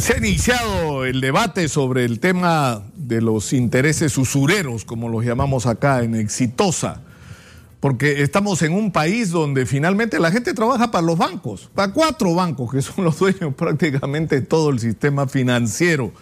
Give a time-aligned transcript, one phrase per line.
[0.00, 5.66] Se ha iniciado el debate sobre el tema de los intereses usureros, como los llamamos
[5.66, 7.02] acá en Exitosa,
[7.80, 12.34] porque estamos en un país donde finalmente la gente trabaja para los bancos, para cuatro
[12.34, 16.14] bancos que son los dueños prácticamente de todo el sistema financiero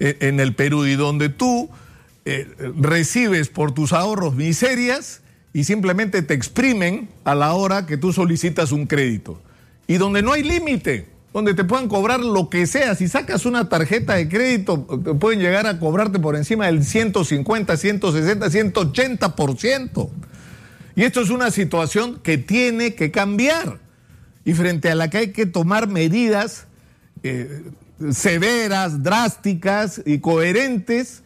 [0.00, 1.70] eh, en el Perú y donde tú
[2.24, 5.20] eh, recibes por tus ahorros miserias
[5.52, 9.40] y simplemente te exprimen a la hora que tú solicitas un crédito
[9.86, 12.94] y donde no hay límite donde te puedan cobrar lo que sea.
[12.94, 14.86] Si sacas una tarjeta de crédito,
[15.18, 20.10] pueden llegar a cobrarte por encima del 150, 160, 180%.
[20.94, 23.80] Y esto es una situación que tiene que cambiar
[24.44, 26.68] y frente a la que hay que tomar medidas
[27.24, 27.64] eh,
[28.12, 31.24] severas, drásticas y coherentes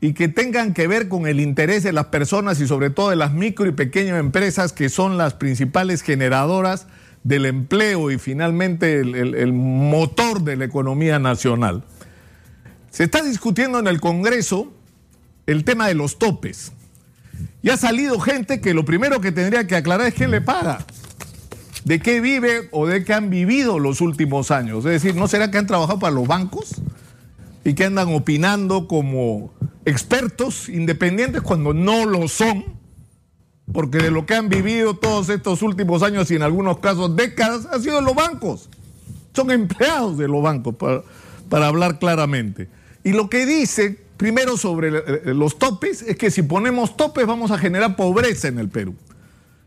[0.00, 3.16] y que tengan que ver con el interés de las personas y sobre todo de
[3.16, 6.86] las micro y pequeñas empresas que son las principales generadoras
[7.22, 11.84] del empleo y finalmente el, motor de la economía nacional.
[12.90, 14.72] Se está discutiendo en el Congreso
[15.46, 16.72] el tema de los topes.
[17.62, 20.84] Y ha salido gente que lo primero que tendría que aclarar es quién le paga,
[21.84, 24.78] de qué vive o de qué han vivido los últimos años.
[24.78, 26.80] Es decir, ¿no será que han trabajado para los bancos
[27.64, 29.52] y que andan opinando como
[29.84, 32.79] expertos independientes cuando no lo son?
[33.72, 37.66] Porque de lo que han vivido todos estos últimos años y en algunos casos décadas
[37.66, 38.68] ha sido los bancos.
[39.34, 41.02] Son empleados de los bancos, para,
[41.48, 42.68] para hablar claramente.
[43.04, 47.26] Y lo que dice primero sobre eh, eh, los topes es que si ponemos topes
[47.26, 48.94] vamos a generar pobreza en el Perú.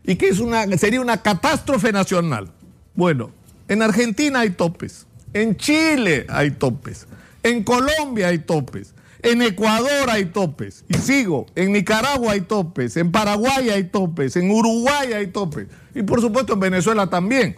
[0.04, 2.52] Y que es una, sería una catástrofe nacional.
[2.94, 3.30] Bueno,
[3.66, 7.06] en Argentina hay topes, en Chile hay topes,
[7.42, 8.94] en Colombia hay topes.
[9.24, 11.46] En Ecuador hay topes, y sigo.
[11.54, 16.52] En Nicaragua hay topes, en Paraguay hay topes, en Uruguay hay topes, y por supuesto
[16.52, 17.56] en Venezuela también.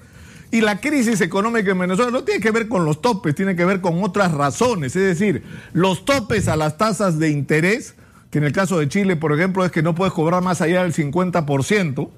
[0.52, 3.64] Y la crisis económica en Venezuela no tiene que ver con los topes, tiene que
[3.64, 4.94] ver con otras razones.
[4.94, 5.42] Es decir,
[5.72, 7.96] los topes a las tasas de interés,
[8.30, 10.84] que en el caso de Chile, por ejemplo, es que no puedes cobrar más allá
[10.84, 12.10] del 50%,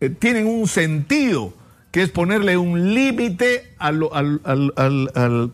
[0.00, 1.52] eh, tienen un sentido,
[1.90, 5.52] que es ponerle un límite al, al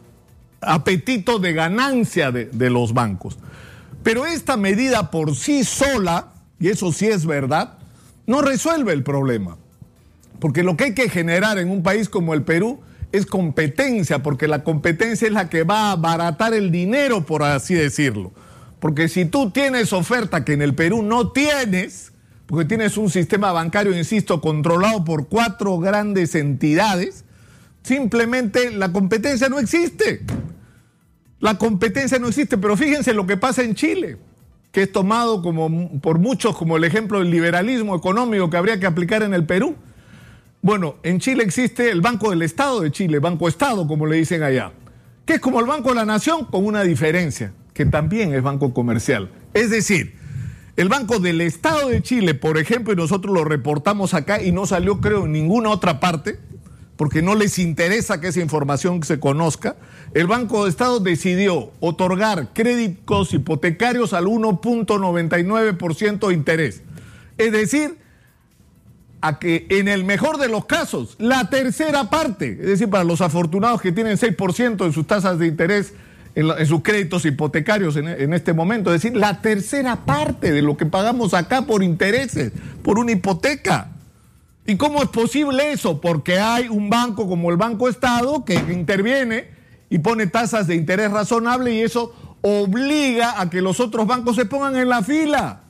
[0.61, 3.39] apetito de ganancia de, los bancos.
[4.03, 7.79] Pero esta medida por sí sola, y eso sí es verdad,
[8.27, 9.57] no resuelve el problema.
[10.39, 12.81] Porque lo que hay que generar en un país como el Perú
[13.11, 17.75] es competencia, porque la competencia es la que va a abaratar el dinero, por así
[17.75, 18.33] decirlo.
[18.79, 22.13] Porque si tú tienes oferta que en el Perú no tienes,
[22.47, 27.25] porque tienes un sistema bancario, insisto, controlado por cuatro grandes entidades,
[27.89, 30.21] simplemente la competencia no existe.
[31.41, 34.19] La competencia no existe, pero fíjense lo que pasa en Chile,
[34.73, 38.87] que es tomado como, por muchos como el ejemplo del liberalismo económico que habría que
[38.87, 39.75] aplicar en el Perú.
[40.61, 44.43] Bueno, en Chile existe el Banco del Estado de Chile, Banco Estado, como le dicen
[44.43, 44.73] allá,
[45.25, 48.75] que es como el Banco de la Nación con una diferencia, que también es banco
[48.75, 49.31] comercial.
[49.55, 50.17] Es decir,
[50.77, 54.67] el Banco del Estado de Chile, por ejemplo, y nosotros lo reportamos acá y no
[54.67, 56.39] salió creo en ninguna otra parte,
[56.99, 59.77] porque no les interesa que esa información se conozca,
[60.15, 66.83] el Banco de Estado decidió otorgar créditos hipotecarios al 1.99% de interés.
[67.39, 67.99] Es decir,
[69.21, 73.21] a que en el mejor de los casos, la tercera parte, es decir, para los
[73.21, 75.95] afortunados que tienen 6% en sus tasas de interés
[76.35, 80.77] en, sus créditos hipotecarios en, en, este momento, es decir, la tercera parte de lo
[80.77, 82.51] que pagamos acá por intereses,
[82.83, 83.93] por una hipoteca.
[84.69, 85.99] ¿Y cómo es posible eso?
[85.99, 89.49] Porque hay un banco como el Banco Estado que interviene
[89.89, 94.45] y pone tasas de interés razonable y eso obliga a que los otros bancos se
[94.45, 95.63] pongan en la fila.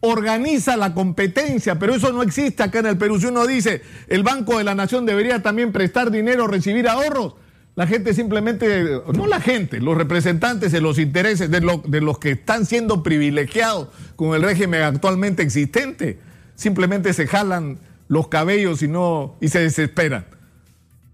[0.00, 3.18] Organiza la competencia, pero eso no existe acá en el Perú.
[3.18, 7.36] Si uno dice el Banco de la Nación debería también prestar dinero, recibir ahorros,
[7.76, 12.32] la gente simplemente, no la gente, los representantes de los intereses de, de los que
[12.32, 16.18] están siendo privilegiados con el régimen actualmente existente,
[16.56, 17.78] simplemente se jalan
[18.08, 20.26] los cabellos y, no, y se desesperan.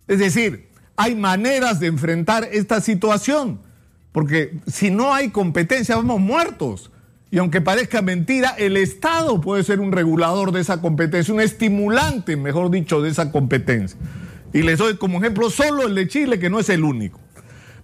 [0.09, 3.61] Es decir, hay maneras de enfrentar esta situación,
[4.13, 6.91] porque si no hay competencia vamos muertos.
[7.31, 12.37] Y aunque parezca mentira, el Estado puede ser un regulador de esa competencia, un estimulante,
[12.37, 13.99] mejor dicho, de esa competencia.
[14.53, 17.21] Y les doy como ejemplo solo el de Chile, que no es el único.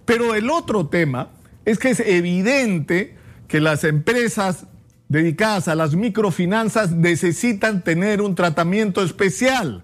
[0.03, 1.29] Pero el otro tema
[1.63, 3.15] es que es evidente
[3.47, 4.65] que las empresas
[5.09, 9.83] dedicadas a las microfinanzas necesitan tener un tratamiento especial.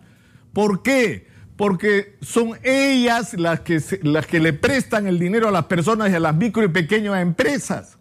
[0.52, 1.28] ¿Por qué?
[1.56, 6.16] Porque son ellas las que, las que le prestan el dinero a las personas y
[6.16, 7.98] a las micro y pequeñas empresas.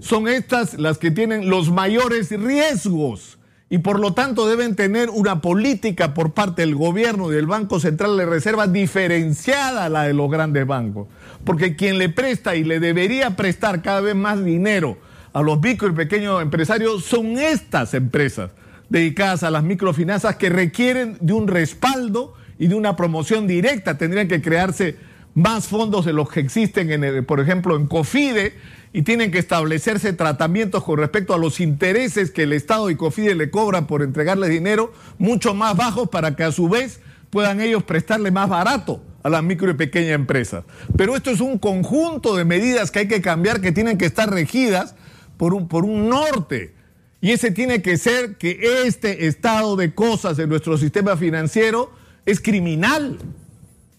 [0.00, 3.38] Son estas las que tienen los mayores riesgos
[3.70, 7.80] y por lo tanto deben tener una política por parte del gobierno y del Banco
[7.80, 11.08] Central de Reserva diferenciada a la de los grandes bancos.
[11.44, 14.98] Porque quien le presta y le debería prestar cada vez más dinero
[15.34, 18.52] a los micro y pequeños empresarios son estas empresas
[18.88, 23.98] dedicadas a las microfinanzas que requieren de un respaldo y de una promoción directa.
[23.98, 24.96] Tendrían que crearse
[25.34, 28.54] más fondos de los que existen, en por ejemplo, en COFIDE,
[28.92, 33.34] y tienen que establecerse tratamientos con respecto a los intereses que el Estado y COFIDE
[33.34, 37.00] le cobran por entregarles dinero, mucho más bajos para que a su vez
[37.30, 40.62] puedan ellos prestarle más barato a las micro y pequeñas empresas.
[40.96, 44.30] Pero esto es un conjunto de medidas que hay que cambiar, que tienen que estar
[44.30, 44.94] regidas
[45.36, 46.74] por un, por un norte.
[47.20, 51.90] Y ese tiene que ser que este estado de cosas en nuestro sistema financiero
[52.26, 53.18] es criminal.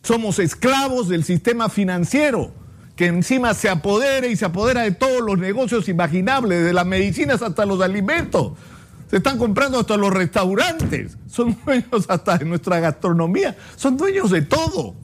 [0.03, 2.51] Somos esclavos del sistema financiero,
[2.95, 7.41] que encima se apodera y se apodera de todos los negocios imaginables, de las medicinas
[7.41, 8.53] hasta los alimentos.
[9.09, 11.17] Se están comprando hasta los restaurantes.
[11.27, 13.55] Son dueños hasta de nuestra gastronomía.
[13.75, 14.95] Son dueños de todo.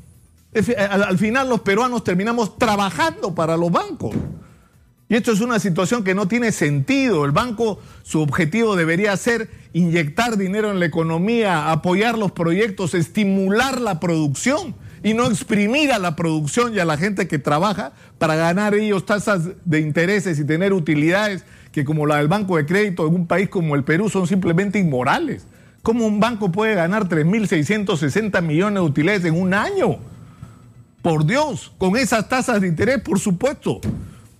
[0.77, 4.15] Al final los peruanos terminamos trabajando para los bancos.
[5.11, 7.25] Y esto es una situación que no tiene sentido.
[7.25, 13.81] El banco, su objetivo debería ser inyectar dinero en la economía, apoyar los proyectos, estimular
[13.81, 14.73] la producción
[15.03, 19.05] y no exprimir a la producción y a la gente que trabaja para ganar ellos
[19.05, 21.43] tasas de intereses y tener utilidades
[21.73, 24.79] que como la del Banco de Crédito en un país como el Perú son simplemente
[24.79, 25.45] inmorales.
[25.81, 29.97] ¿Cómo un banco puede ganar 3.660 millones de utilidades en un año?
[31.01, 33.81] Por Dios, con esas tasas de interés, por supuesto.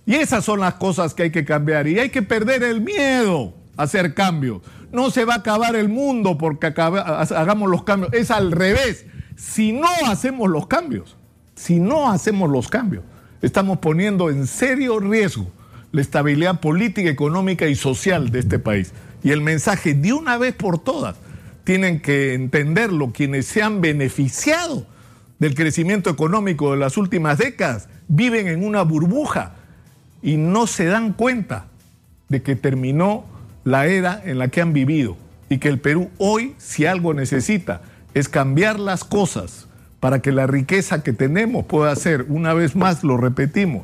[0.04, 1.86] Y esas son las cosas que hay que cambiar.
[1.86, 4.62] Y hay que perder el miedo a hacer cambios.
[4.90, 8.12] No se va a acabar el mundo porque hagamos los cambios.
[8.12, 9.06] Es al revés
[9.36, 11.16] si no hacemos los cambios,
[11.56, 13.04] si no hacemos los cambios,
[13.40, 15.50] estamos poniendo en serio riesgo
[15.90, 18.92] la estabilidad política, económica y social de este país.
[19.22, 21.16] Y el mensaje de una vez por todas,
[21.64, 24.86] tienen que entenderlo quienes se han beneficiado
[25.38, 29.56] del crecimiento económico de las últimas décadas, viven en una burbuja
[30.22, 31.66] y no se dan cuenta
[32.28, 33.24] de que terminó
[33.64, 35.16] la era en la que han vivido
[35.48, 37.82] y que el Perú hoy, si algo necesita,
[38.14, 39.66] es cambiar las cosas
[40.00, 43.82] para que la riqueza que tenemos pueda ser, una vez más lo repetimos,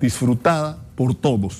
[0.00, 1.56] disfrutada por todos.